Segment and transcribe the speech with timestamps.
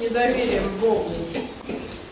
[0.00, 1.10] недоверием Богу,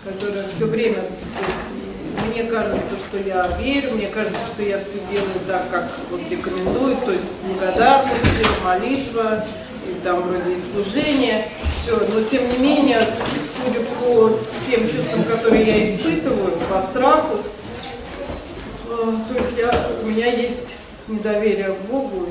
[0.05, 5.01] которое все время, то есть, мне кажется, что я верю, мне кажется, что я все
[5.11, 8.23] делаю так, как вот рекомендуют, то есть благодарность,
[8.65, 9.45] молитва,
[9.89, 11.47] и там вроде и служение,
[11.83, 13.01] все, но тем не менее,
[13.65, 17.39] судя по тем чувствам, которые я испытываю, по страху,
[18.91, 20.69] э, то есть я, у меня есть
[21.09, 22.27] недоверие к Богу,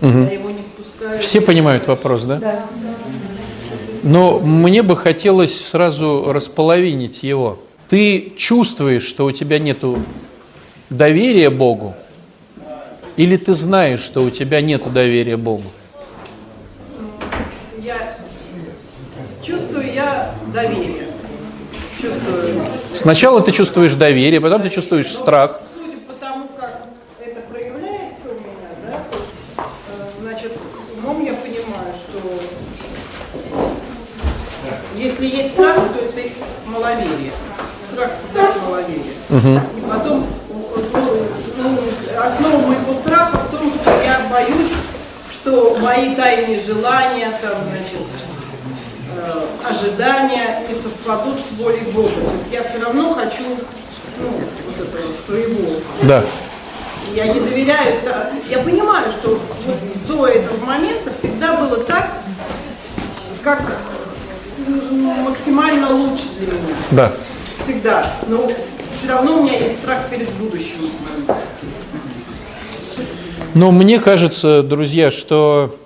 [0.00, 0.28] Мгм.
[0.28, 1.20] я его не впускаю.
[1.20, 2.36] Все понимают вопрос, да?
[2.36, 2.64] Да.
[4.02, 7.58] Но мне бы хотелось сразу располовинить его.
[7.88, 9.84] Ты чувствуешь, что у тебя нет
[10.88, 11.94] доверия Богу?
[13.16, 15.64] Или ты знаешь, что у тебя нет доверия Богу?
[17.78, 18.16] Я
[19.42, 21.08] чувствую я доверие.
[22.00, 22.66] Чувствую.
[22.94, 25.60] Сначала ты чувствуешь доверие, потом ты чувствуешь Но страх.
[29.58, 29.62] Э,
[30.22, 30.52] значит,
[30.96, 33.69] умом я понимаю, что
[34.96, 36.28] если есть страх, то это
[36.66, 37.32] маловерие.
[37.92, 39.14] Страх всегда маловерие.
[39.76, 40.26] И потом
[40.74, 41.20] ну,
[41.56, 41.78] ну,
[42.18, 44.72] основа моего страха в том, что я боюсь,
[45.34, 48.08] что мои тайные желания, там, значит,
[49.16, 52.10] э, ожидания не совпадут с волей Бога.
[52.10, 53.44] То есть я все равно хочу
[54.18, 55.80] ну, вот этого своего.
[56.02, 56.22] Да.
[57.14, 58.00] Я не доверяю.
[58.04, 58.30] да.
[58.48, 62.10] Я понимаю, что вот до этого момента всегда было так,
[63.42, 63.62] как
[64.70, 66.76] максимально лучше для меня.
[66.90, 67.12] Да.
[67.64, 68.14] Всегда.
[68.26, 70.90] Но все равно у меня есть страх перед будущим.
[73.54, 75.76] Но мне кажется, друзья, что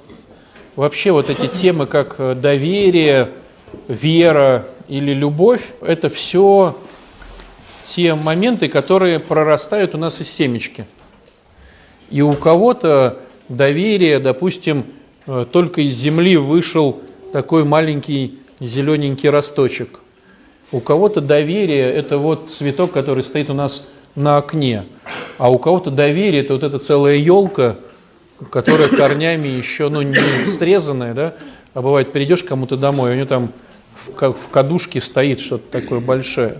[0.77, 3.31] вообще вот эти темы, как э, доверие,
[3.89, 6.77] вера или любовь, это все
[7.83, 10.87] те моменты, которые прорастают у нас из семечки.
[12.11, 13.19] И у кого-то
[13.49, 14.85] доверие, допустим,
[15.27, 17.01] э, только из земли вышел
[17.33, 20.01] такой маленький зелененький росточек.
[20.73, 24.85] У кого-то доверие– это вот цветок, который стоит у нас на окне.
[25.39, 27.77] А у кого-то доверие– это вот эта целая елка,
[28.51, 31.35] которая корнями еще ну, не срезанная, да?
[31.75, 33.53] А бывает, придешь кому-то домой, у него там
[33.95, 36.59] в в кадушке стоит что-то такое большое.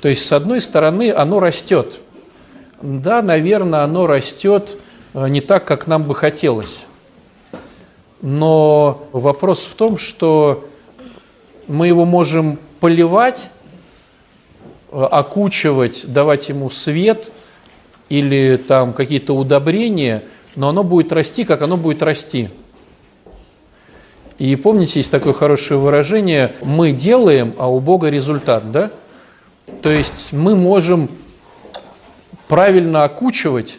[0.00, 2.00] То есть, с одной стороны, оно растет.
[2.82, 4.76] Да, наверное, оно растет
[5.14, 6.86] э, не так, как нам бы хотелось.
[8.20, 10.68] Но вопрос в том, что
[11.68, 13.50] мы его можем поливать,
[14.90, 17.32] э, окучивать, давать ему свет
[18.08, 20.22] или там какие-то удобрения,
[20.54, 22.50] но оно будет расти, как оно будет расти.
[24.38, 28.90] И помните, есть такое хорошее выражение «мы делаем, а у Бога результат», да?
[29.82, 31.08] То есть мы можем
[32.46, 33.78] правильно окучивать,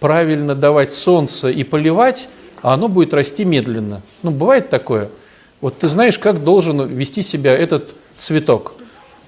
[0.00, 2.28] правильно давать солнце и поливать,
[2.62, 4.02] а оно будет расти медленно.
[4.22, 5.10] Ну, бывает такое.
[5.60, 8.74] Вот ты знаешь, как должен вести себя этот цветок.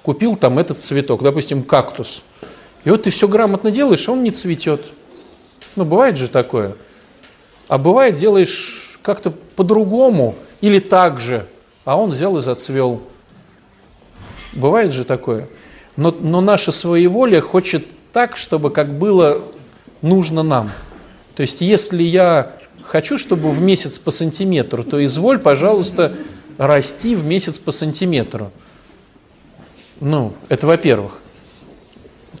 [0.01, 2.23] Купил там этот цветок, допустим, кактус.
[2.83, 4.85] И вот ты все грамотно делаешь, а он не цветет.
[5.75, 6.75] Ну, бывает же такое.
[7.67, 11.47] А бывает, делаешь как-то по-другому или так же,
[11.85, 13.01] а он взял и зацвел.
[14.53, 15.47] Бывает же такое.
[15.95, 19.41] Но, но наша своеволие хочет так, чтобы как было
[20.01, 20.71] нужно нам.
[21.35, 22.57] То есть, если я
[22.91, 26.13] хочу, чтобы в месяц по сантиметру, то изволь, пожалуйста,
[26.57, 28.51] расти в месяц по сантиметру.
[30.01, 31.21] Ну, это во-первых.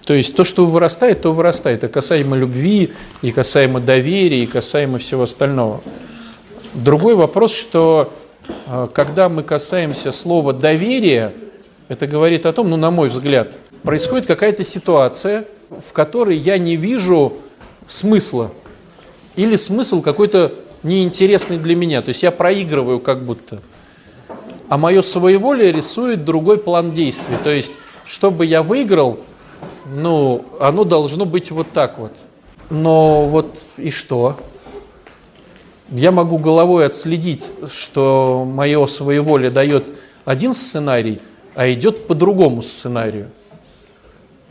[0.03, 1.85] То есть то, что вырастает, то вырастает.
[1.85, 2.91] И касаемо любви,
[3.21, 5.81] и касаемо доверия, и касаемо всего остального.
[6.73, 8.11] Другой вопрос, что
[8.67, 11.31] э, когда мы касаемся слова доверия,
[11.87, 16.75] это говорит о том, ну, на мой взгляд, происходит какая-то ситуация, в которой я не
[16.75, 17.37] вижу
[17.87, 18.51] смысла.
[19.35, 20.53] Или смысл какой-то
[20.83, 22.01] неинтересный для меня.
[22.01, 23.61] То есть я проигрываю как будто.
[24.69, 27.35] А мое своеволие рисует другой план действий.
[27.43, 27.73] То есть,
[28.05, 29.19] чтобы я выиграл,
[29.95, 32.13] ну, оно должно быть вот так вот.
[32.69, 34.37] Но вот и что?
[35.89, 39.93] Я могу головой отследить, что мое своеволие дает
[40.23, 41.19] один сценарий,
[41.53, 43.29] а идет по другому сценарию.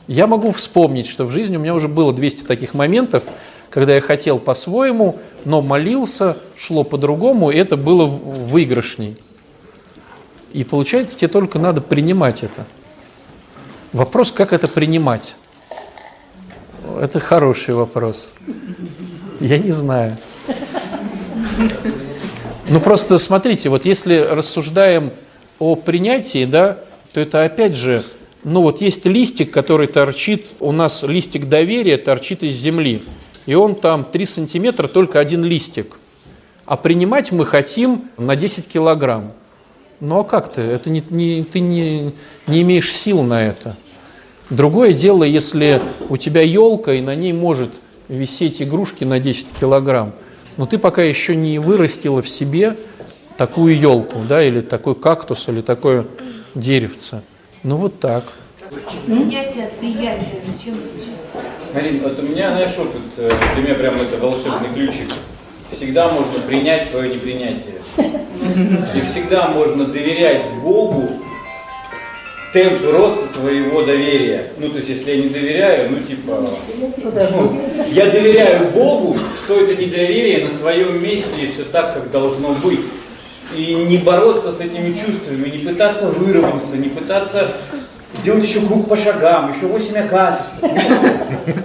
[0.06, 3.24] Я могу вспомнить, что в жизни у меня уже было 200 таких моментов,
[3.70, 9.16] когда я хотел по-своему, но молился, шло по-другому, и это было выигрышней.
[10.52, 12.66] И получается, тебе только надо принимать это.
[13.92, 15.36] Вопрос, как это принимать?
[17.00, 18.34] Это хороший вопрос.
[19.38, 20.16] Я не знаю.
[22.68, 25.10] Ну просто смотрите, вот если рассуждаем
[25.58, 26.78] о принятии, да,
[27.12, 28.04] то это опять же,
[28.44, 33.02] ну вот есть листик, который торчит, у нас листик доверия торчит из земли,
[33.46, 35.96] и он там 3 сантиметра, только один листик.
[36.66, 39.32] А принимать мы хотим на 10 килограмм.
[40.00, 40.60] Ну а как ты?
[40.62, 42.12] Это не, не, ты не,
[42.46, 43.76] не имеешь сил на это.
[44.48, 47.70] Другое дело, если у тебя елка, и на ней может
[48.08, 50.12] висеть игрушки на 10 килограмм,
[50.56, 52.76] но ты пока еще не вырастила в себе
[53.36, 56.06] такую елку, да, или такой кактус, или такое
[56.54, 57.22] деревце.
[57.62, 58.24] Ну вот так.
[59.06, 60.42] Принятие от приятия.
[60.62, 60.74] Чем?
[61.74, 65.12] Марин, вот у меня, знаешь, опыт, для меня прям это волшебный ключик.
[65.70, 67.80] Всегда можно принять свое непринятие.
[68.94, 71.10] И всегда можно доверять Богу
[72.52, 74.52] темп роста своего доверия.
[74.58, 76.50] Ну, то есть, если я не доверяю, ну, типа,
[77.00, 77.60] ну,
[77.92, 82.80] я доверяю Богу, что это недоверие на своем месте и все так, как должно быть.
[83.56, 87.52] И не бороться с этими чувствами, не пытаться выровняться, не пытаться
[88.20, 90.54] сделать еще круг по шагам, еще 8 качеств.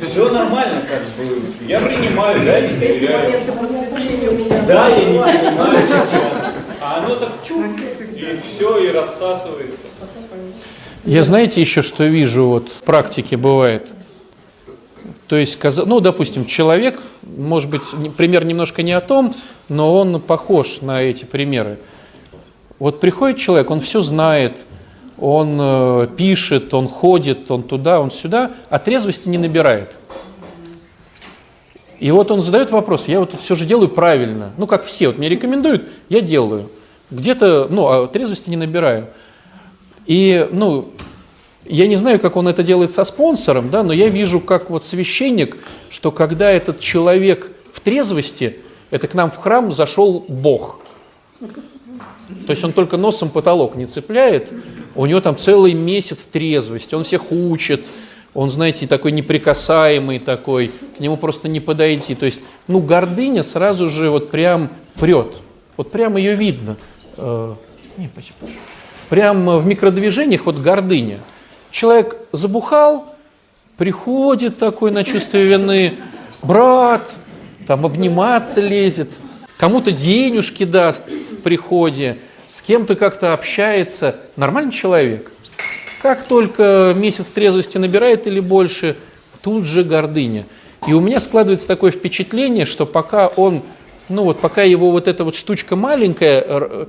[0.07, 1.41] Все нормально, как бы.
[1.67, 3.31] Я принимаю, да, не доверяю.
[4.67, 6.43] Да, я не понимаю сейчас.
[6.81, 7.65] А оно так чух,
[8.15, 9.81] и все, и рассасывается.
[11.03, 13.89] Я знаете еще, что вижу вот в практике бывает?
[15.27, 17.81] То есть, каза- ну, допустим, человек, может быть,
[18.15, 19.35] пример немножко не о том,
[19.69, 21.77] но он похож на эти примеры.
[22.77, 24.59] Вот приходит человек, он все знает,
[25.17, 29.95] он э, пишет, он ходит, он туда, он сюда, а трезвости не набирает.
[31.99, 35.17] И вот он задает вопрос, я вот все же делаю правильно, ну как все, вот
[35.17, 36.69] мне рекомендуют, я делаю.
[37.11, 39.07] Где-то, ну, а трезвости не набираю.
[40.05, 40.91] И, ну,
[41.63, 44.83] я не знаю, как он это делает со спонсором, да, но я вижу, как вот
[44.83, 45.57] священник,
[45.89, 48.59] что когда этот человек в трезвости,
[48.91, 50.79] это к нам в храм зашел Бог.
[52.47, 54.51] То есть он только носом потолок не цепляет,
[54.95, 57.85] у него там целый месяц трезвости, он всех учит,
[58.33, 62.15] он, знаете, такой неприкасаемый такой, к нему просто не подойти.
[62.15, 65.37] То есть, ну, гордыня сразу же вот прям прет,
[65.77, 66.75] вот прям ее видно.
[67.17, 67.55] Э.
[69.09, 71.19] Прям в микродвижениях вот гордыня.
[71.71, 73.15] Человек забухал,
[73.77, 75.93] приходит такой на чувство вины,
[76.41, 77.09] брат,
[77.67, 79.09] там обниматься лезет,
[79.57, 84.15] кому-то денежки даст в приходе, с кем-то как-то общается.
[84.35, 85.31] Нормальный человек.
[86.01, 88.95] Как только месяц трезвости набирает или больше,
[89.41, 90.45] тут же гордыня.
[90.87, 93.63] И у меня складывается такое впечатление, что пока он,
[94.07, 96.87] ну вот пока его вот эта вот штучка маленькая,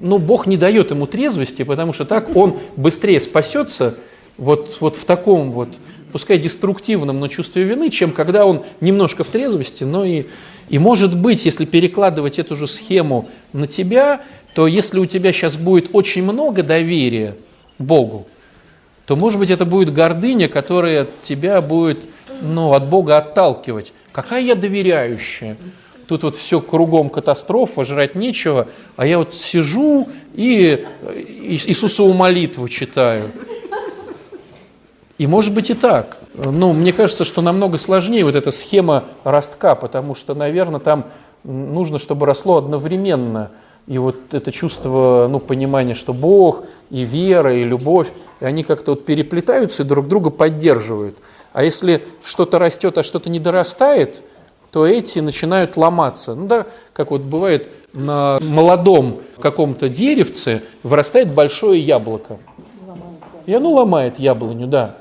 [0.00, 3.94] ну, Бог не дает ему трезвости, потому что так он быстрее спасется
[4.36, 5.68] вот, вот в таком вот,
[6.12, 10.26] пускай деструктивном, но чувстве вины, чем когда он немножко в трезвости, но и,
[10.68, 14.22] и может быть, если перекладывать эту же схему на тебя,
[14.54, 17.36] то если у тебя сейчас будет очень много доверия
[17.78, 18.26] Богу,
[19.06, 22.00] то, может быть, это будет гордыня, которая тебя будет
[22.42, 23.94] ну, от Бога отталкивать.
[24.12, 25.56] Какая я доверяющая.
[26.06, 30.86] Тут вот все кругом катастрофа, жрать нечего, а я вот сижу и
[31.44, 33.30] Иисусову молитву читаю.
[35.18, 36.18] И может быть и так.
[36.44, 41.06] Ну, мне кажется, что намного сложнее вот эта схема ростка, потому что, наверное, там
[41.42, 43.50] нужно, чтобы росло одновременно.
[43.88, 48.08] И вот это чувство, ну, понимания, что Бог и вера, и любовь,
[48.40, 51.16] и они как-то вот переплетаются и друг друга поддерживают.
[51.52, 54.22] А если что-то растет, а что-то не дорастает,
[54.70, 56.34] то эти начинают ломаться.
[56.34, 62.38] Ну да, как вот бывает на молодом каком-то деревце вырастает большое яблоко.
[63.46, 64.96] И оно ломает яблоню, да.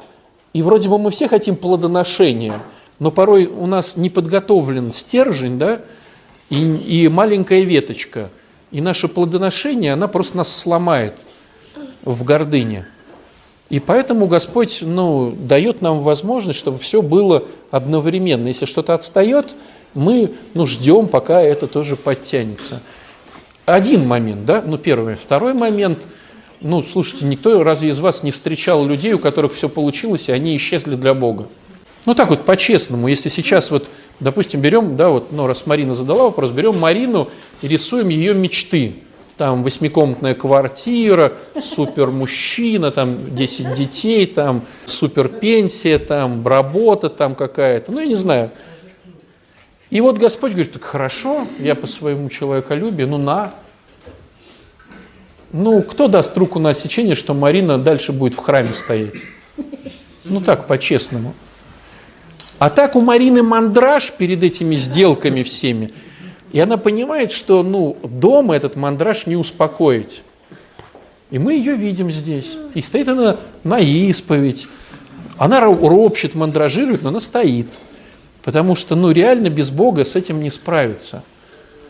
[0.58, 2.64] И вроде бы мы все хотим плодоношения,
[2.98, 5.82] но порой у нас не подготовлен стержень, да,
[6.50, 8.32] и, и маленькая веточка.
[8.72, 11.14] И наше плодоношение, она просто нас сломает
[12.04, 12.88] в гордыне.
[13.70, 18.48] И поэтому Господь ну, дает нам возможность, чтобы все было одновременно.
[18.48, 19.54] Если что-то отстает,
[19.94, 22.82] мы ну, ждем, пока это тоже подтянется.
[23.68, 25.18] Один момент, да, ну первый.
[25.18, 26.08] Второй момент,
[26.62, 30.56] ну слушайте, никто разве из вас не встречал людей, у которых все получилось, и они
[30.56, 31.48] исчезли для Бога?
[32.06, 33.88] Ну так вот, по-честному, если сейчас вот,
[34.20, 37.30] допустим, берем, да, вот, ну раз Марина задала вопрос, берем Марину
[37.62, 38.96] и рисуем ее мечты.
[39.36, 47.92] Там восьмикомнатная квартира, супер мужчина, там 10 детей, там супер пенсия, там работа там какая-то,
[47.92, 48.50] ну я не знаю.
[49.90, 53.54] И вот Господь говорит, так хорошо, я по своему человеколюбию, ну на.
[55.51, 59.16] Ну, кто даст руку на отсечение, что Марина дальше будет в храме стоять?
[60.25, 61.34] Ну так, по-честному.
[62.60, 65.94] А так у Марины мандраж перед этими сделками всеми.
[66.51, 70.22] И она понимает, что ну, дома этот мандраж не успокоить.
[71.30, 72.58] И мы ее видим здесь.
[72.74, 74.68] И стоит она на исповедь.
[75.38, 77.68] Она ро- ропщет, мандражирует, но она стоит.
[78.44, 81.24] Потому что ну, реально без Бога с этим не справиться.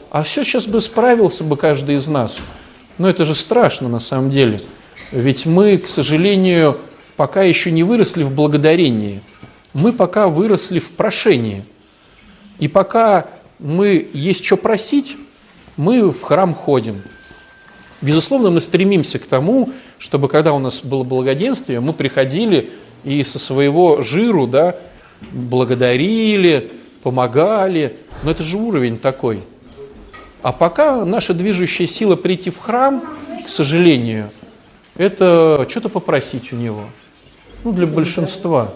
[0.10, 2.42] А все сейчас бы справился бы каждый из нас.
[2.98, 4.62] Но это же страшно на самом деле.
[5.12, 6.78] Ведь мы, к сожалению,
[7.16, 9.22] пока еще не выросли в благодарении.
[9.74, 11.64] Мы пока выросли в прошении.
[12.60, 13.28] И пока
[13.60, 15.18] мы есть что просить,
[15.76, 17.02] мы в храм ходим.
[18.02, 22.70] Безусловно, мы стремимся к тому, чтобы когда у нас было благоденствие, мы приходили
[23.04, 24.76] и со своего жиру да,
[25.32, 27.96] благодарили, помогали.
[28.24, 29.42] Но это же уровень такой.
[30.48, 33.04] А пока наша движущая сила прийти в храм,
[33.46, 34.32] к сожалению,
[34.96, 36.86] это что-то попросить у него.
[37.66, 38.74] Ну, для большинства.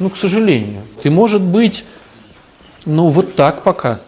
[0.00, 0.82] Ну, к сожалению.
[1.00, 1.84] Ты, может быть,
[2.84, 4.00] ну, вот так пока.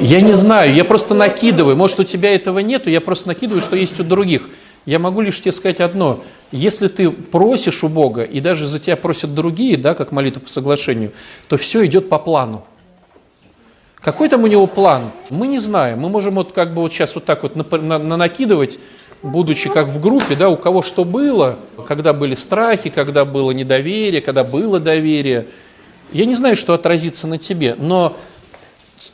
[0.00, 1.76] Я не знаю, я просто накидываю.
[1.76, 4.48] Может, у тебя этого нету, я просто накидываю, что есть у других.
[4.86, 6.22] Я могу лишь тебе сказать одно.
[6.52, 10.48] Если ты просишь у Бога, и даже за тебя просят другие, да, как молитву по
[10.48, 11.12] соглашению,
[11.48, 12.64] то все идет по плану.
[13.96, 15.10] Какой там у него план?
[15.30, 16.00] Мы не знаем.
[16.00, 18.78] Мы можем вот как бы вот сейчас вот так вот на, на, накидывать,
[19.22, 24.20] будучи как в группе, да, у кого что было, когда были страхи, когда было недоверие,
[24.20, 25.46] когда было доверие.
[26.12, 28.14] Я не знаю, что отразится на тебе, но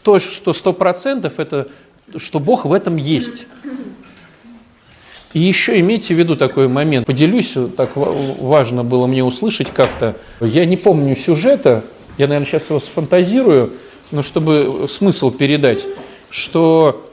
[0.02, 1.68] то, что сто процентов, это
[2.16, 3.46] что Бог в этом есть.
[5.32, 7.06] И еще имейте в виду такой момент.
[7.06, 10.16] Поделюсь, так важно было мне услышать как-то.
[10.40, 11.84] Я не помню сюжета,
[12.18, 13.72] я, наверное, сейчас его сфантазирую,
[14.10, 15.86] но чтобы смысл передать,
[16.30, 17.06] что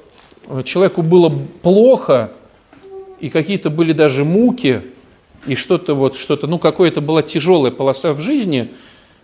[0.63, 1.31] человеку было
[1.61, 2.31] плохо,
[3.19, 4.81] и какие-то были даже муки,
[5.45, 8.71] и что-то вот, что-то, ну, какое-то была тяжелая полоса в жизни,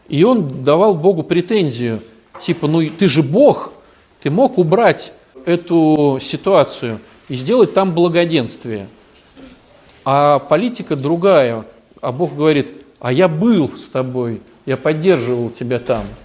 [0.08, 2.02] и он давал Богу претензию,
[2.40, 3.74] типа, ну, ты же Бог,
[4.22, 5.14] ты мог убрать
[5.46, 7.00] эту ситуацию
[7.34, 8.88] и сделать там благоденствие.
[10.06, 11.66] А политика другая,
[12.00, 16.04] а Бог говорит, а я был с тобой, я поддерживал тебя там–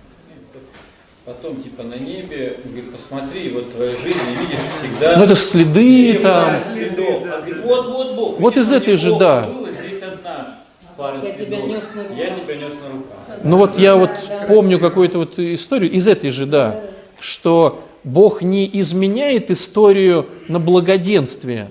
[1.25, 5.19] Потом, типа, на небе, говорит, посмотри, вот твоя жизнь, и видишь всегда...
[5.19, 6.57] Ну, это следы там.
[6.73, 7.23] Следов.
[7.23, 8.41] А говорит, вот, вот Бог.
[8.41, 9.43] Вот из этой же, да.
[9.43, 10.57] Было, здесь одна
[10.97, 12.17] пара Я тебя нес на руках.
[12.17, 13.39] Я тебя нес на руках.
[13.45, 14.11] Ну вот я вот
[14.49, 16.81] помню какую-то вот историю из этой же, да,
[17.21, 21.71] что Бог не изменяет историю на благоденствие,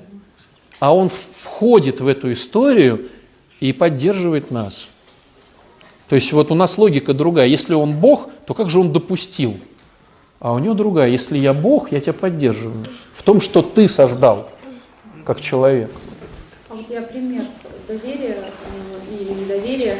[0.80, 3.10] а Он входит в эту историю
[3.60, 4.88] и поддерживает нас.
[6.08, 7.48] То есть вот у нас логика другая.
[7.48, 9.58] Если он Бог, то как же он допустил?
[10.40, 11.10] А у него другая.
[11.10, 12.86] Если я Бог, я тебя поддерживаю.
[13.12, 14.50] В том, что ты создал,
[15.26, 15.92] как человек.
[16.70, 17.46] А вот я пример
[17.88, 19.98] доверия э, и недоверия.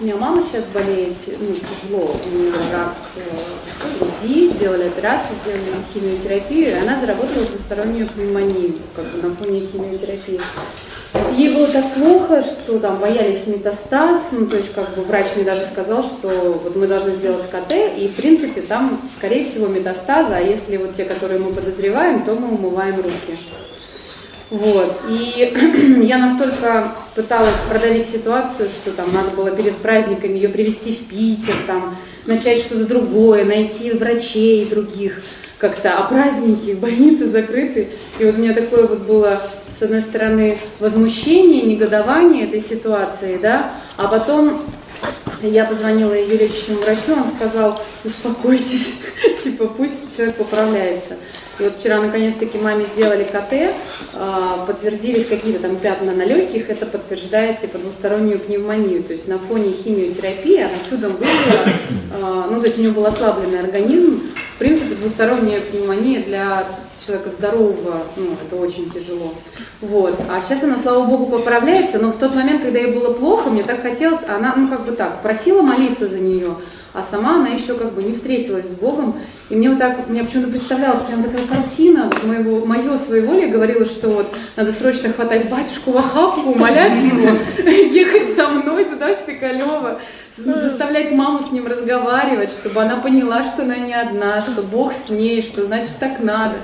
[0.00, 5.84] У меня мама сейчас болеет, ну, тяжело, у нее рак э, груди, сделали операцию, сделали
[5.92, 10.40] химиотерапию, и она заработала двустороннюю пневмонию, как бы на фоне химиотерапии.
[11.36, 15.44] Ей было так плохо, что там боялись метастаз, ну то есть как бы врач мне
[15.44, 16.28] даже сказал, что
[16.64, 20.94] вот мы должны сделать КТ, и в принципе там скорее всего метастазы, а если вот
[20.94, 23.36] те, которые мы подозреваем, то мы умываем руки.
[24.50, 25.00] Вот.
[25.08, 31.08] И я настолько пыталась продавить ситуацию, что там надо было перед праздниками ее привезти в
[31.08, 35.22] Питер, там, начать что-то другое, найти врачей других
[35.58, 37.88] как-то, а праздники, больницы закрыты.
[38.18, 39.40] И вот у меня такое вот было
[39.78, 44.60] с одной стороны, возмущение, негодование этой ситуации, да, а потом
[45.40, 48.98] я позвонила ее лечащему врачу, он сказал, успокойтесь,
[49.42, 51.16] типа пусть человек поправляется.
[51.60, 53.74] И вот вчера наконец-таки маме сделали КТ,
[54.14, 59.02] а, подтвердились какие-то там пятна на легких, это подтверждает типа двустороннюю пневмонию.
[59.02, 61.64] То есть на фоне химиотерапии она чудом выжила,
[62.14, 64.22] а, ну то есть у нее был ослабленный организм.
[64.54, 66.66] В принципе, двусторонняя пневмония для
[67.06, 69.32] человека здорового, ну, это очень тяжело.
[69.80, 70.18] Вот.
[70.28, 73.62] А сейчас она, слава богу, поправляется, но в тот момент, когда ей было плохо, мне
[73.62, 76.56] так хотелось, она, ну, как бы так, просила молиться за нее,
[76.92, 79.16] а сама она еще как бы не встретилась с Богом.
[79.50, 84.08] И мне вот так, мне почему-то представлялась прям такая картина, моего, мое своеволие говорила, что
[84.08, 87.36] вот надо срочно хватать батюшку в охапку, умолять его,
[87.68, 89.98] ехать со мной туда, в Пикалево,
[90.36, 95.10] заставлять маму с ним разговаривать, чтобы она поняла, что она не одна, что Бог с
[95.10, 96.54] ней, что значит так надо.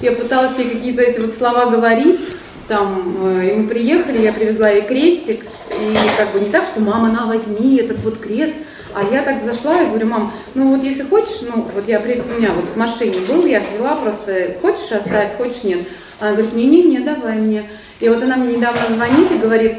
[0.00, 2.20] Я пыталась ей какие-то эти вот слова говорить,
[2.68, 6.80] там, э, и мы приехали, я привезла ей крестик, и как бы не так, что
[6.80, 8.54] мама, на, возьми этот вот крест,
[8.96, 12.02] а я так зашла и говорю, мам, ну вот если хочешь, ну вот я, у
[12.02, 15.80] меня вот в машине был, я взяла просто, хочешь оставить, хочешь нет.
[16.18, 17.68] Она говорит, не-не-не, давай мне.
[18.00, 19.74] И вот она мне недавно звонит и говорит,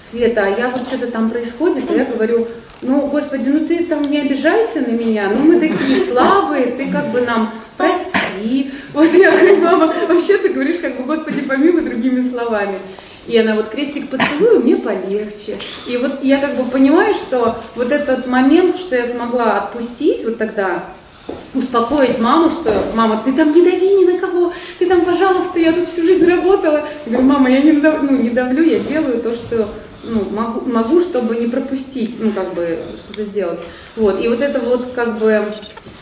[0.00, 2.48] Света, а я вот что-то там происходит, и я говорю,
[2.82, 7.12] ну, Господи, ну ты там не обижайся на меня, ну мы такие слабые, ты как
[7.12, 8.72] бы нам прости.
[8.92, 12.78] Вот я говорю, мама, вообще ты говоришь как бы, Господи, помилуй другими словами.
[13.26, 15.58] И она вот крестик поцелую, мне полегче.
[15.86, 20.38] И вот я как бы понимаю, что вот этот момент, что я смогла отпустить вот
[20.38, 20.84] тогда,
[21.54, 25.72] успокоить маму, что мама, ты там не дави ни на кого, ты там, пожалуйста, я
[25.72, 26.88] тут всю жизнь работала.
[27.06, 29.68] Я говорю, мама, я не, дав- ну, не давлю, я делаю то, что
[30.04, 33.58] ну, могу, могу, чтобы не пропустить, ну, как бы, что-то сделать.
[33.96, 35.42] Вот, и вот это вот, как бы,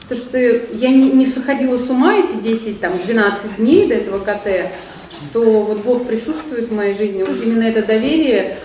[0.08, 4.18] то, что я не, не сходила с ума эти 10, там, 12 дней до этого
[4.18, 4.70] КТ,
[5.14, 8.58] что вот Бог присутствует в моей жизни, вот именно это доверие,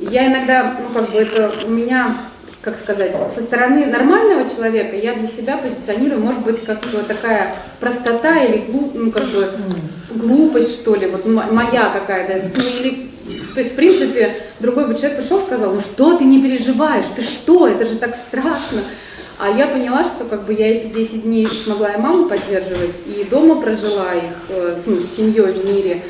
[0.00, 2.26] я иногда, ну, как бы, это у меня
[2.66, 8.42] как сказать, со стороны нормального человека я для себя позиционирую, может быть, как такая простота
[8.42, 9.48] или глуп, ну, как бы
[10.10, 12.50] глупость, что ли, вот моя какая-то.
[12.56, 13.08] Ну, или,
[13.54, 17.04] то есть, в принципе, другой бы человек пришел и сказал, ну что ты не переживаешь,
[17.14, 18.82] ты что, это же так страшно.
[19.38, 23.24] А я поняла, что как бы я эти 10 дней смогла и маму поддерживать, и
[23.24, 26.02] дома прожила их э, ну, с семьей в мире,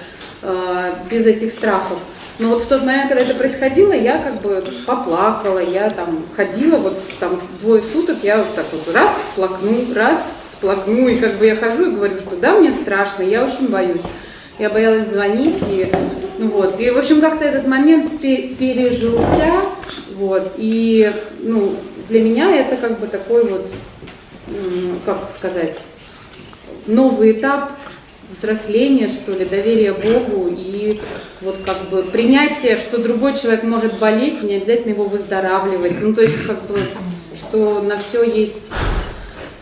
[0.42, 1.98] э, без этих страхов.
[2.38, 6.76] Но вот в тот момент, когда это происходило, я как бы поплакала, я там ходила,
[6.76, 11.46] вот там двое суток, я вот так вот раз всплакну, раз всплакну, и как бы
[11.46, 14.02] я хожу и говорю, что да, мне страшно, я очень боюсь.
[14.58, 15.90] Я боялась звонить, и,
[16.38, 19.52] ну вот, и, в общем, как-то этот момент пе- пережился,
[20.14, 21.74] вот, и, ну,
[22.08, 23.66] для меня это как бы такой вот,
[25.04, 25.78] как сказать,
[26.86, 27.72] новый этап
[28.30, 31.00] взросления, что ли, доверия Богу и
[31.40, 36.00] вот как бы принятие, что другой человек может болеть, не обязательно его выздоравливать.
[36.00, 36.80] Ну, то есть, как бы,
[37.36, 38.70] что на все есть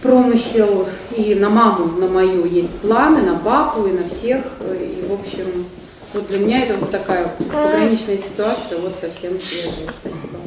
[0.02, 0.86] промысел,
[1.16, 4.44] и на маму, на мою есть планы, на папу, и на всех.
[4.70, 5.66] И, в общем,
[6.12, 9.90] вот для меня это вот такая пограничная ситуация, вот совсем свежая.
[10.00, 10.38] Спасибо.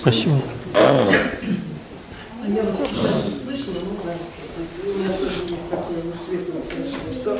[0.00, 0.36] Спасибо.
[0.76, 7.12] Я вот сейчас услышала, ну, да, то есть у меня тоже есть такое светлое совершенно,
[7.14, 7.38] что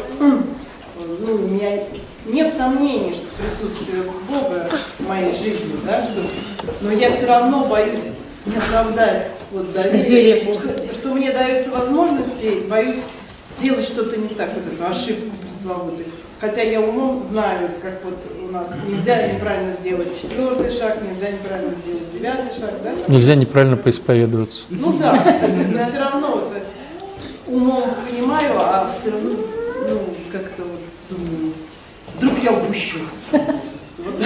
[1.20, 1.70] ну, у меня
[2.24, 6.22] нет сомнений, что присутствие Бога в моей жизни, да, что,
[6.80, 8.04] но я все равно боюсь
[8.46, 12.96] не оправдать вот доверие, что, что мне дается возможность, и боюсь
[13.58, 16.06] сделать что-то не так, вот эту ошибку пресловутую.
[16.38, 21.74] Хотя я умом знаю, как вот у нас нельзя неправильно сделать четвертый шаг, нельзя неправильно
[21.82, 22.92] сделать девятый шаг, да?
[23.08, 24.66] Нельзя неправильно поисповедоваться.
[24.68, 29.30] ну да, то есть это все равно вот, э, умом понимаю, а все равно,
[29.88, 31.54] ну, как-то вот думаю,
[32.16, 32.98] вдруг я упущу.
[33.32, 34.22] Вот.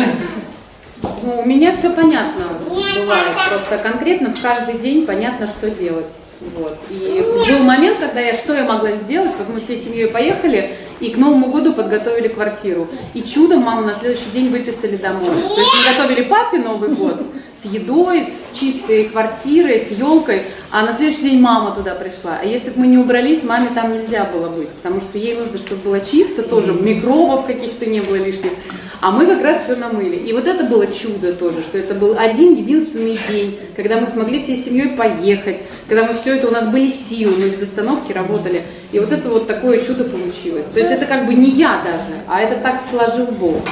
[1.23, 6.13] Ну, у меня все понятно бывает, просто конкретно в каждый день понятно, что делать.
[6.41, 6.79] Вот.
[6.89, 11.11] И был момент, когда я что я могла сделать, как мы всей семьей поехали и
[11.11, 12.89] к Новому году подготовили квартиру.
[13.15, 15.31] И чудом маму на следующий день выписали домой.
[15.31, 17.21] То есть мы готовили папе Новый год
[17.61, 22.39] с едой, с чистой квартирой, с елкой, а на следующий день мама туда пришла.
[22.41, 25.59] А если бы мы не убрались, маме там нельзя было быть, потому что ей нужно,
[25.59, 28.53] чтобы было чисто, тоже микробов каких-то не было лишних.
[29.01, 30.17] А мы как раз все намыли.
[30.17, 34.41] И вот это было чудо тоже, что это был один единственный день, когда мы смогли
[34.41, 38.63] всей семьей поехать, когда мы все это, у нас были силы, мы без остановки работали.
[38.93, 40.67] И вот это вот такое чудо получилось.
[40.67, 43.63] То есть это как бы не я даже, а это так сложил Бог.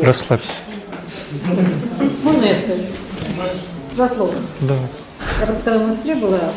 [0.00, 0.62] Расслабься.
[2.22, 2.82] Можно я скажу?
[3.94, 4.34] Два слова.
[4.60, 4.76] Да.
[5.40, 6.52] Я просто когда в Москве была,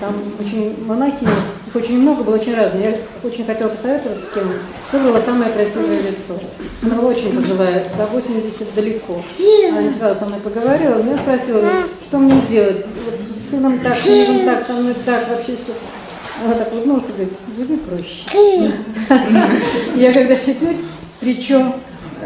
[0.00, 1.24] там очень монахи,
[1.66, 2.90] их очень много, было очень разные.
[2.90, 4.44] Я очень хотела посоветоваться с кем.
[4.92, 6.38] Выбрала самое красивое лицо.
[6.82, 9.22] Она была очень пожилая, за 80 далеко.
[9.70, 11.70] Она не сразу со мной поговорила, но я спросила, ну,
[12.06, 12.84] что мне делать?
[13.04, 15.72] Вот с сыном так, с мужем так, со мной так, вообще все.
[16.44, 18.72] Она так улыбнулась и говорит, живи проще.
[19.96, 20.58] Я когда чуть
[21.20, 21.72] причем,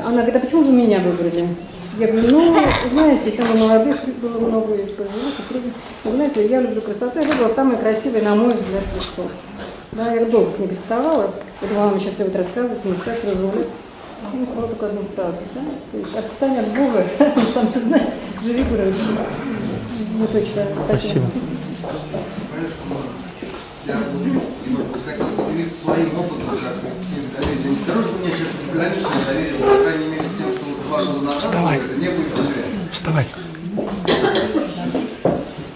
[0.04, 1.46] она говорит, а почему вы меня выбрали?
[2.00, 2.56] Я говорю, ну,
[2.92, 5.72] знаете, там молодых было много, и пожилых, и средних.
[6.02, 9.28] Вы знаете, я люблю красоту, я выбрала самое красивое, на мой взгляд, лицо.
[9.92, 11.30] Да, я долго не приставала.
[11.60, 13.68] Я думала, мама сейчас все будет рассказывать, мне как разумеет.
[14.32, 15.60] Я сказала только одну фразу, да?
[15.92, 17.04] То есть отстань от Бога,
[17.36, 18.08] он сам все знает,
[18.42, 18.94] живи проще.
[20.16, 20.52] Вот очень
[20.88, 21.24] Спасибо.
[23.86, 23.96] Я
[25.04, 27.70] хотел поделиться своим опытом, как теме доверия.
[27.70, 30.29] Не скажу, что меня сейчас безграничное доверие, по крайней мере,
[31.38, 31.80] Вставай.
[32.90, 33.26] Вставай.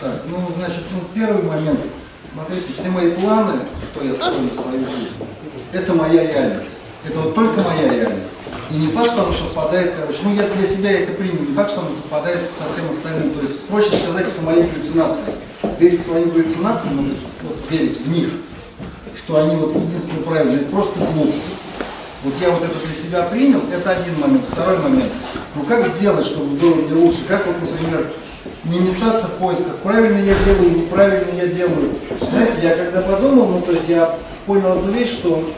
[0.01, 1.81] Так, ну, значит, ну, первый момент.
[2.33, 3.61] Смотрите, все мои планы,
[3.93, 5.15] что я строю в свою жизнь,
[5.73, 6.69] это моя реальность.
[7.07, 8.31] Это вот только моя реальность.
[8.71, 11.71] И не факт, что она совпадает, короче, ну я для себя это принял, не факт,
[11.71, 13.35] что она совпадает со всем остальным.
[13.35, 15.35] То есть проще сказать, что мои галлюцинации.
[15.79, 18.29] Верить своим галлюцинациям, ну, вот, верить в них,
[19.17, 21.33] что они вот единственно правильные, это просто глупо.
[22.25, 24.43] Вот я вот это для себя принял, это один момент.
[24.51, 25.13] Второй момент.
[25.55, 27.21] Ну как сделать, чтобы было мне лучше?
[27.29, 28.11] Как вот, например,
[28.65, 31.91] не метаться в поисках, правильно я делаю, неправильно я делаю.
[32.21, 35.49] Знаете, я когда подумал, ну то есть я понял одну вещь, что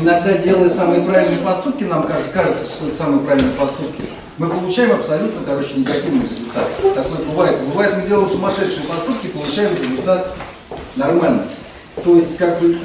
[0.00, 4.02] иногда делая самые правильные поступки, нам кажется, что это самые правильные поступки,
[4.38, 6.66] мы получаем абсолютно, короче, негативный результат.
[6.94, 7.58] Такое бывает.
[7.60, 10.34] Бывает, мы делаем сумасшедшие поступки, получаем результат
[10.96, 11.44] Нормально.
[12.02, 12.76] То есть, как бы,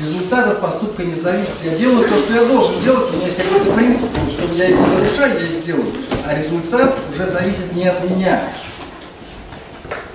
[0.00, 1.52] результат от поступка не зависит.
[1.62, 4.76] Я делаю то, что я должен делать, у меня есть какой-то принцип, что я их
[4.76, 5.86] не нарушаю, я их делаю.
[6.26, 8.42] А результат уже зависит не от меня.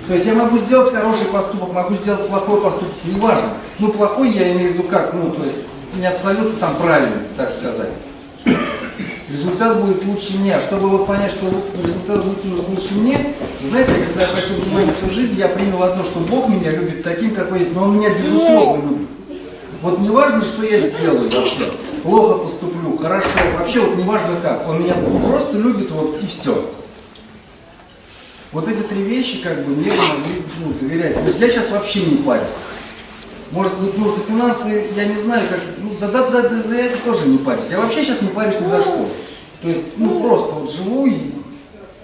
[0.08, 3.50] То есть я могу сделать хороший поступок, могу сделать плохой поступок, неважно.
[3.80, 5.58] Ну, плохой я имею в виду как, ну, то есть
[5.96, 7.90] не абсолютно там правильный, так сказать.
[9.30, 10.60] Результат будет лучше меня.
[10.62, 11.48] Чтобы вот понять, что
[11.82, 13.34] результат будет лучше мне,
[13.68, 17.32] знаете, когда я обратил внимание всю жизнь, я принял одно, что Бог меня любит таким,
[17.32, 19.15] какой есть, но Он меня безусловно любит.
[19.86, 21.72] Вот не важно, что я сделаю вообще,
[22.02, 26.72] плохо поступлю, хорошо, вообще вот не важно как, Он меня просто любит, вот и все.
[28.52, 31.14] Вот эти три вещи, как бы, мне помогли ну, доверять.
[31.14, 32.48] То есть я сейчас вообще не парюсь.
[33.52, 36.76] Может быть, ну, за финансы, я не знаю, как, ну, да, да, да, да, за
[36.78, 37.66] это тоже не парюсь.
[37.70, 39.08] Я вообще сейчас не парюсь ни за что.
[39.62, 41.32] То есть, ну, просто вот живу и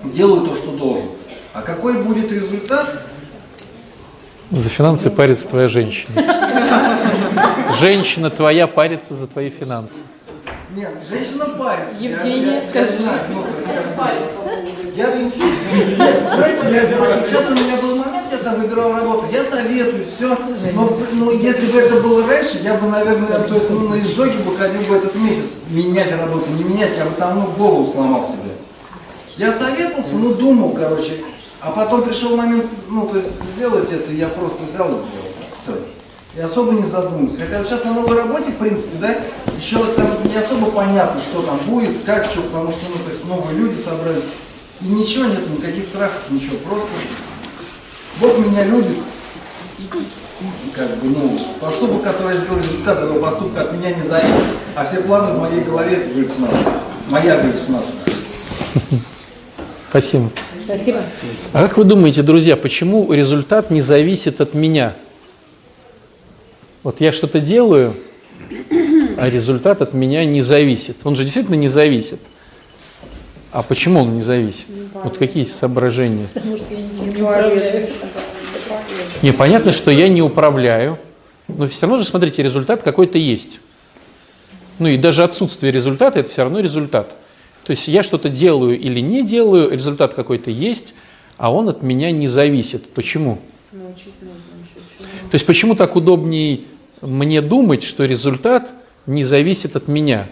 [0.04, 1.06] делаю то, что должен.
[1.52, 3.08] А какой будет результат?
[4.52, 6.12] За финансы парится твоя женщина.
[7.80, 10.04] Женщина твоя парится за твои финансы.
[10.76, 11.96] Нет, женщина парится.
[12.00, 12.94] Евгения, я, я, скажи.
[14.96, 15.22] Я, я,
[16.36, 20.38] знаете, я, говорю, сейчас у меня был момент, я там выбирал работу, я советую, все,
[20.74, 24.38] но, но если бы это было раньше, я бы, наверное, то есть, ну, на изжоге
[24.40, 28.22] бы ходил бы этот месяц, менять работу, не менять, я бы там, ну, голову сломал
[28.22, 28.52] себе.
[29.38, 31.24] Я советовался, ну, думал, короче,
[31.62, 35.32] а потом пришел момент, ну, то есть, сделать это, я просто взял и сделал,
[35.64, 36.01] все.
[36.36, 37.38] И особо не задумываюсь.
[37.38, 39.16] Хотя вот сейчас на новой работе, в принципе, да,
[39.58, 43.26] еще там не особо понятно, что там будет, как, что, потому что, ну, то есть,
[43.26, 44.24] новые люди собрались.
[44.82, 46.88] И ничего нет, никаких страхов, ничего, просто
[48.20, 48.98] Бог меня любит.
[49.80, 49.84] И,
[50.74, 54.86] как бы, ну, поступок, который я сделал, результат этого поступка от меня не зависит, а
[54.86, 56.74] все планы в моей голове это галлюцинация.
[57.10, 58.00] Моя галлюцинация.
[59.90, 60.30] Спасибо.
[60.64, 61.00] Спасибо.
[61.52, 64.94] А как вы думаете, друзья, почему результат не зависит от меня?
[66.84, 67.94] Вот я что-то делаю,
[69.18, 70.98] а результат от меня не зависит.
[71.04, 72.20] Он же действительно не зависит.
[73.52, 74.68] А почему он не зависит?
[74.94, 76.28] Вот какие соображения?
[79.22, 80.98] Не, понятно, что я не управляю,
[81.48, 83.60] но все равно же, смотрите, результат какой-то есть.
[84.80, 87.16] Ну и даже отсутствие результата– это все равно результат.
[87.66, 90.96] То есть я что-то делаю или не делаю, результат какой-то есть,
[91.38, 92.90] а он от меня не зависит.
[92.90, 93.40] Почему?
[93.72, 96.62] То есть почему так удобнее
[97.02, 98.74] мне думать, что результат
[99.06, 100.28] не зависит от меня?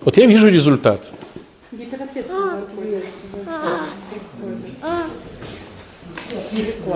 [0.00, 1.02] Вот я вижу результат.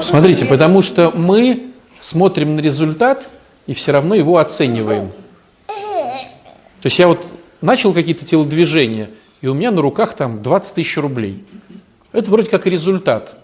[0.01, 3.29] Смотрите, потому что мы смотрим на результат
[3.67, 5.13] и все равно его оцениваем.
[5.69, 7.27] То есть я вот
[7.61, 11.45] начал какие-то телодвижения, и у меня на руках там 20 тысяч рублей.
[12.13, 13.37] Это вроде как результат.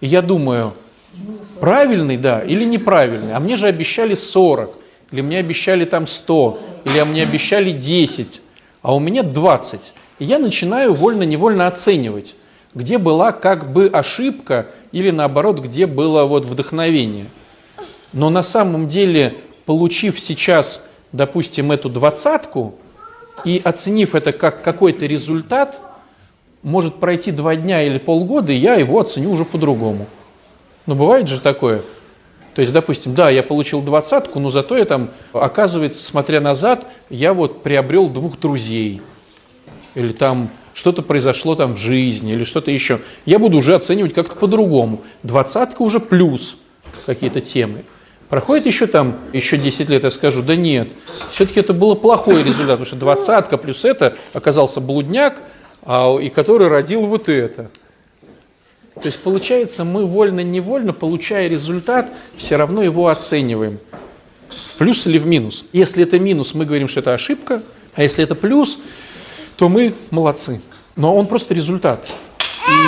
[0.00, 0.74] И я думаю,
[1.60, 3.34] правильный, да, или неправильный.
[3.34, 4.76] А мне же обещали 40,
[5.10, 8.40] или мне обещали там 100, или мне обещали 10,
[8.82, 9.92] а у меня 20.
[10.18, 12.34] И я начинаю вольно-невольно оценивать,
[12.74, 17.26] где была как бы ошибка, или наоборот, где было вот вдохновение.
[18.12, 19.34] Но на самом деле,
[19.66, 22.74] получив сейчас, допустим, эту двадцатку,
[23.44, 25.80] и оценив это как какой-то результат,
[26.62, 30.06] может пройти два дня или полгода, и я его оценю уже по-другому.
[30.88, 31.82] Но бывает же такое.
[32.54, 37.34] То есть, допустим, да, я получил двадцатку, но зато я там, оказывается, смотря назад, я
[37.34, 39.02] вот приобрел двух друзей.
[39.94, 43.00] Или там что-то произошло там в жизни, или что-то еще.
[43.26, 45.02] Я буду уже оценивать как-то по-другому.
[45.22, 46.56] Двадцатка уже плюс
[47.04, 47.84] какие-то темы.
[48.30, 50.88] Проходит еще там, еще 10 лет, я скажу, да нет,
[51.28, 55.42] все-таки это было плохой результат, потому что двадцатка плюс это оказался блудняк,
[55.82, 57.70] а, и который родил вот это.
[59.00, 63.78] То есть получается, мы вольно-невольно, получая результат, все равно его оцениваем.
[64.72, 65.66] В плюс или в минус.
[65.72, 67.62] Если это минус, мы говорим, что это ошибка,
[67.94, 68.78] а если это плюс,
[69.56, 70.60] то мы молодцы.
[70.96, 72.08] Но он просто результат.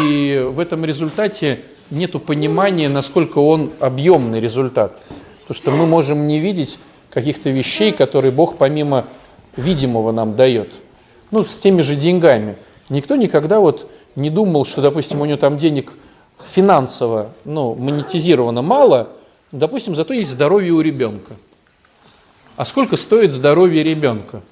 [0.03, 5.01] И в этом результате нет понимания, насколько он объемный результат.
[5.42, 6.79] Потому что мы можем не видеть
[7.11, 9.07] каких-то вещей, которые Бог помимо
[9.57, 10.70] видимого нам дает.
[11.31, 12.57] Ну, с теми же деньгами.
[12.88, 15.92] Никто никогда вот не думал, что, допустим, у него там денег
[16.49, 19.09] финансово, ну, монетизировано мало,
[19.53, 21.35] допустим, зато есть здоровье у ребенка.
[22.57, 24.42] А сколько стоит здоровье ребенка?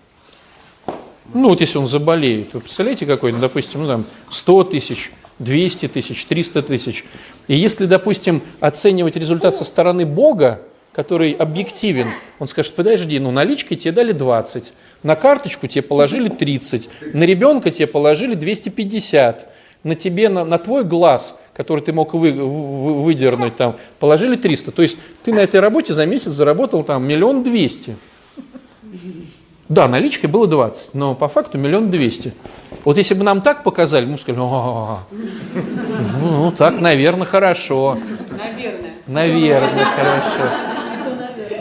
[1.35, 5.89] Ну, вот если он заболеет, вы представляете, какой, ну, допустим, ну, там 100 тысяч, 200
[5.89, 7.05] тысяч, 300 тысяч.
[7.47, 13.77] И если, допустим, оценивать результат со стороны Бога, который объективен, он скажет, подожди, ну наличкой
[13.77, 19.49] тебе дали 20, на карточку тебе положили 30, на ребенка тебе положили 250,
[19.85, 24.73] на тебе, на, на твой глаз, который ты мог вы, вы- выдернуть, там, положили 300.
[24.73, 27.97] То есть ты на этой работе за месяц заработал там миллион двести.
[29.69, 32.33] Да, наличкой было 20, но по факту миллион двести.
[32.85, 35.01] Вот если бы нам так показали, мы сказали, «А,
[36.23, 37.99] ну, ну, так, наверное, хорошо.
[38.31, 38.91] Наверное.
[39.07, 40.51] Наверное, хорошо.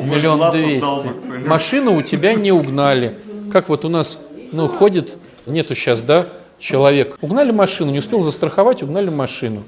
[0.03, 1.47] Миллион двести.
[1.47, 3.19] Машину у тебя не угнали.
[3.51, 4.19] Как вот у нас,
[4.51, 6.27] ну, ходит, нету сейчас, да,
[6.59, 7.17] человек.
[7.21, 9.63] Угнали машину, не успел застраховать, угнали машину.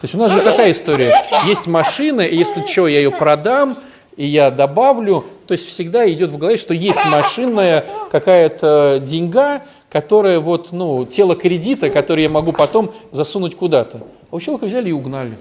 [0.00, 1.12] То есть у нас же какая история?
[1.46, 3.78] Есть машина, и если что, я ее продам,
[4.16, 10.38] и я добавлю, то есть всегда идет в голове, что есть машинная какая-то деньга, которая
[10.40, 14.02] вот, ну, тело кредита, которое я могу потом засунуть куда-то.
[14.30, 15.32] А у человека взяли и угнали.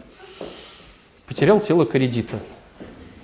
[1.28, 2.40] Потерял тело кредита.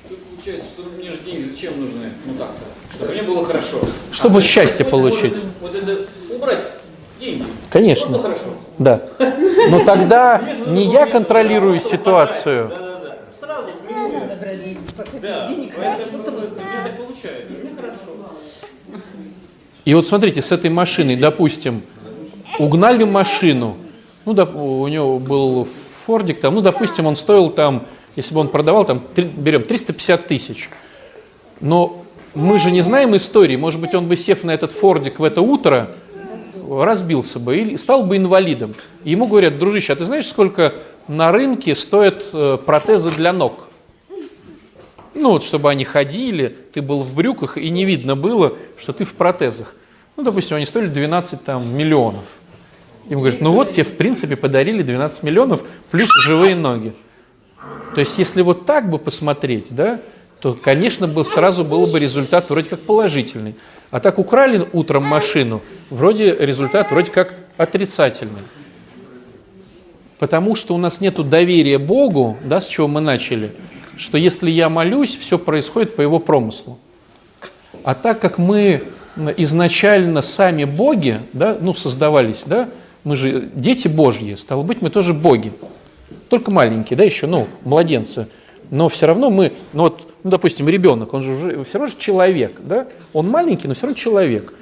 [0.10, 2.12] Тут получается, что мне же деньги зачем нужны?
[2.26, 2.50] Ну так,
[2.96, 3.80] чтобы мне было хорошо.
[4.12, 5.36] Чтобы А счастье получить.
[5.62, 5.98] Вот, это
[6.34, 6.60] убрать
[7.20, 7.44] деньги.
[7.70, 8.18] Конечно.
[8.20, 8.58] Просто хорошо.
[8.80, 9.02] Да.
[9.70, 12.70] Но тогда не я контролирую ситуацию.
[12.70, 13.18] Да, да, да.
[13.40, 13.68] Сразу.
[15.22, 15.50] Да,
[16.98, 17.54] получается.
[17.62, 18.00] Мне хорошо.
[19.86, 21.82] И вот смотрите, с этой машиной, допустим,
[22.60, 23.76] угнали машину,
[24.26, 25.68] ну, доп- у него был
[26.06, 30.28] Фордик, там, ну, допустим, он стоил там, если бы он продавал, там, три- берем 350
[30.28, 30.70] тысяч.
[31.60, 32.03] Но
[32.36, 35.42] мы же не знаем истории, может быть, он бы, сев на этот Фордик в это
[35.42, 35.96] утро,
[36.68, 38.74] разбился бы или стал бы инвалидом.
[39.04, 40.74] И ему говорят, дружище, а ты знаешь, сколько
[41.08, 43.68] на рынке стоят э, протезы для ног?
[45.14, 49.04] Ну, вот, чтобы они ходили, ты был в брюках, и не видно было, что ты
[49.04, 49.76] в протезах.
[50.16, 52.24] Ну, допустим, они стоили 12 там, миллионов.
[53.10, 56.94] Им говорят, ну вот тебе, в принципе, подарили 12 миллионов плюс живые ноги.
[57.94, 60.00] То есть, если вот так бы посмотреть, да,
[60.44, 63.56] то, конечно, был, сразу был бы результат вроде как положительный.
[63.92, 68.42] А так украли утром машину, вроде результат вроде как отрицательный.
[70.20, 73.54] Потому что у нас нет доверия Богу, да, с чего мы начали,
[73.96, 76.78] что если я молюсь, все происходит по его промыслу.
[77.86, 78.84] А так как мы
[79.38, 82.68] изначально сами боги, да, ну, создавались, да,
[83.06, 85.54] мы же дети Божьи, стало быть, мы тоже боги.
[86.28, 88.28] Только маленькие, да, еще, ну, младенцы.
[88.70, 91.98] Но все равно мы, ну вот, ну, допустим, ребенок, он же уже, все равно же
[91.98, 94.54] человек, да, он маленький, но все равно человек.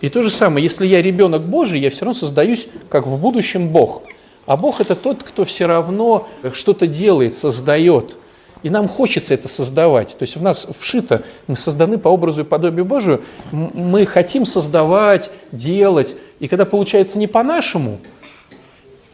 [0.00, 3.68] И то же самое, если я ребенок Божий, я все равно создаюсь, как в будущем
[3.68, 4.02] Бог.
[4.46, 8.18] А Бог это тот, кто все равно что-то делает, создает.
[8.62, 10.16] И нам хочется это создавать.
[10.18, 15.30] То есть в нас вшито, мы созданы по образу и подобию Божию, мы хотим создавать,
[15.52, 16.16] делать.
[16.40, 17.98] И когда получается не по-нашему,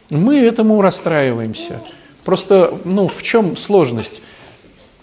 [0.09, 1.81] мы этому расстраиваемся.
[2.23, 4.21] Просто, ну, в чем сложность?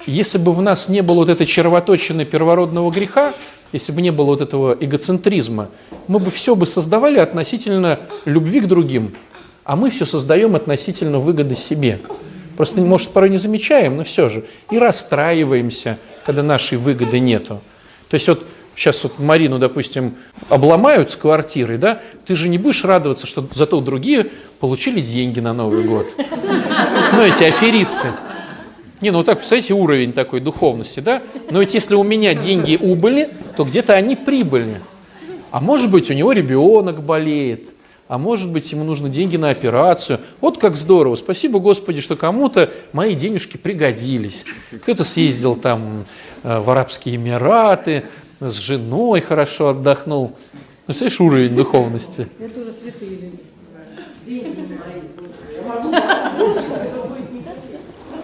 [0.07, 3.35] Если бы в нас не было вот этой червоточины первородного греха,
[3.73, 5.69] если бы не было вот этого эгоцентризма,
[6.07, 9.13] мы бы все бы создавали относительно любви к другим,
[9.65, 12.01] а мы все создаем относительно выгоды себе.
[12.57, 14.45] Просто, может, порой не замечаем, но все же.
[14.71, 17.61] И расстраиваемся, когда нашей выгоды нету.
[18.09, 18.45] То есть вот
[18.79, 20.15] сейчас вот Марину, допустим,
[20.49, 24.29] обломают с квартирой, да, ты же не будешь радоваться, что зато другие
[24.61, 26.07] получили деньги на Новый год.
[27.13, 28.13] Ну, эти аферисты.
[29.01, 31.23] Не, ну вот так, представляете, уровень такой духовности, да?
[31.51, 34.81] Но ведь если у меня деньги убыли, то где-то они прибыли.
[35.51, 37.69] А может быть, у него ребенок болеет,
[38.09, 40.21] а может быть, ему нужны деньги на операцию.
[40.41, 41.15] Вот как здорово.
[41.15, 44.45] Спасибо, Господи, что кому-то мои денежки пригодились.
[44.83, 46.05] Кто-то съездил там
[46.43, 48.05] э, в Арабские Эмираты,
[48.41, 50.33] с женой хорошо отдохнул.
[50.33, 52.29] Ну, представляешь, уровень духовности.
[52.39, 53.43] Это уже святые люди.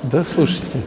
[0.03, 0.81] Да, слушайте.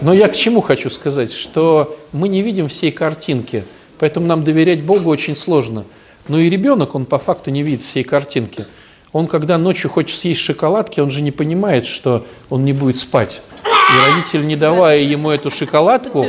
[0.00, 3.64] Но я к чему хочу сказать, что мы не видим всей картинки,
[3.98, 5.84] поэтому нам доверять Богу очень сложно.
[6.28, 8.66] Но и ребенок, он по факту не видит всей картинки.
[9.12, 13.40] Он, когда ночью хочет съесть шоколадки, он же не понимает, что он не будет спать.
[13.64, 16.26] И родитель, не давая ему эту шоколадку,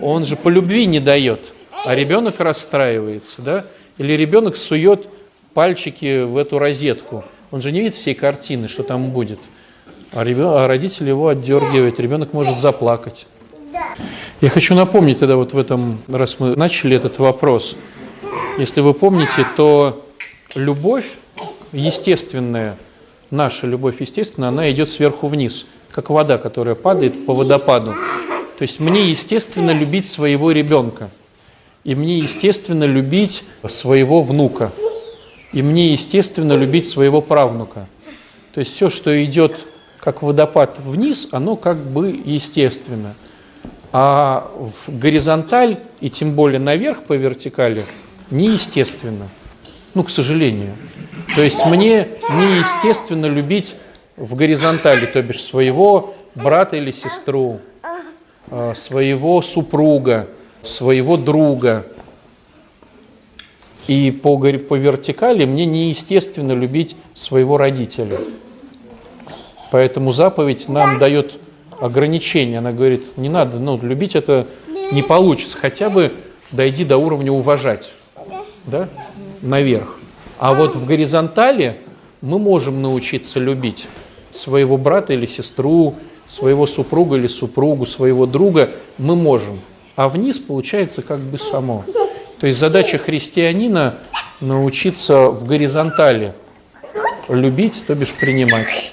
[0.00, 1.40] он же по любви не дает.
[1.84, 3.64] А ребенок расстраивается, да?
[3.98, 5.08] Или ребенок сует
[5.54, 7.24] пальчики в эту розетку.
[7.50, 9.38] Он же не видит всей картины, что там будет.
[10.12, 13.26] А, ребё- а родитель его отдергивает, ребенок может заплакать.
[14.40, 17.76] Я хочу напомнить тогда вот в этом, раз мы начали этот вопрос,
[18.58, 20.04] если вы помните, то
[20.54, 21.06] любовь
[21.72, 22.76] естественная,
[23.30, 27.94] наша любовь естественная, она идет сверху вниз, как вода, которая падает по водопаду.
[28.58, 31.10] То есть мне естественно любить своего ребенка,
[31.84, 34.72] и мне естественно любить своего внука,
[35.52, 37.86] и мне естественно любить своего правнука.
[38.54, 39.66] То есть все, что идет
[40.00, 43.14] как водопад вниз, оно как бы естественно.
[43.92, 47.84] А в горизонталь и тем более наверх по вертикали
[48.30, 49.28] неестественно.
[49.94, 50.74] Ну, к сожалению.
[51.34, 53.76] То есть мне неестественно любить
[54.16, 57.60] в горизонтали, то бишь своего брата или сестру,
[58.74, 60.28] своего супруга,
[60.62, 61.86] своего друга.
[63.86, 68.18] И по, по вертикали мне неестественно любить своего родителя.
[69.70, 71.38] Поэтому заповедь нам дает
[71.80, 72.58] ограничения.
[72.58, 74.46] Она говорит, не надо, ну, любить это
[74.92, 75.56] не получится.
[75.56, 76.12] Хотя бы
[76.50, 77.92] дойди до уровня уважать,
[78.64, 78.88] да,
[79.42, 79.98] наверх.
[80.38, 81.76] А вот в горизонтали
[82.20, 83.88] мы можем научиться любить
[84.30, 85.94] своего брата или сестру,
[86.26, 88.70] своего супруга или супругу, своего друга.
[88.98, 89.60] Мы можем.
[89.94, 91.84] А вниз получается как бы само.
[92.38, 93.98] То есть задача христианина
[94.40, 96.34] научиться в горизонтали
[97.28, 98.92] любить, то бишь принимать.